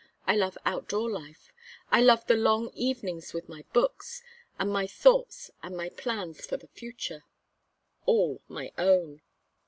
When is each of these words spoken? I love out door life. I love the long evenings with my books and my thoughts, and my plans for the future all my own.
I 0.25 0.35
love 0.35 0.57
out 0.65 0.89
door 0.89 1.11
life. 1.11 1.53
I 1.91 2.01
love 2.01 2.25
the 2.25 2.33
long 2.33 2.71
evenings 2.73 3.33
with 3.35 3.47
my 3.47 3.65
books 3.71 4.23
and 4.57 4.73
my 4.73 4.87
thoughts, 4.87 5.51
and 5.61 5.77
my 5.77 5.89
plans 5.89 6.43
for 6.43 6.57
the 6.57 6.69
future 6.69 7.23
all 8.07 8.41
my 8.47 8.71
own. 8.79 9.21